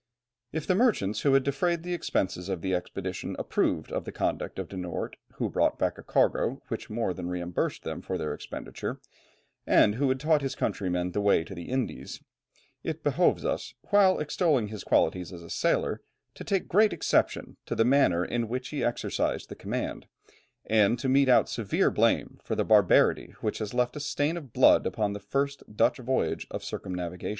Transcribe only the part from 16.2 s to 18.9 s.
to take great exception to the manner in which he